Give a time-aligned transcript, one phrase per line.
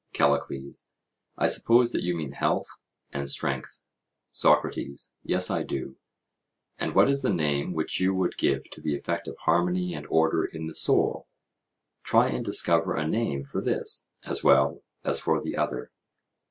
[0.13, 0.87] CALLICLES:
[1.37, 2.65] I suppose that you mean health
[3.11, 3.81] and strength?
[4.31, 5.95] SOCRATES: Yes, I do;
[6.79, 10.07] and what is the name which you would give to the effect of harmony and
[10.09, 11.27] order in the soul?
[12.01, 15.91] Try and discover a name for this as well as for the other.